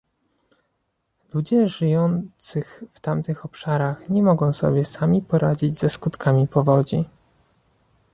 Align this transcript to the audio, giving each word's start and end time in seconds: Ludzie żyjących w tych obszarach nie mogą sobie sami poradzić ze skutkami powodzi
Ludzie 1.33 1.67
żyjących 1.67 2.83
w 2.91 3.23
tych 3.23 3.45
obszarach 3.45 4.09
nie 4.09 4.23
mogą 4.23 4.53
sobie 4.53 4.85
sami 4.85 5.21
poradzić 5.21 5.79
ze 5.79 5.89
skutkami 5.89 6.47
powodzi 6.47 7.05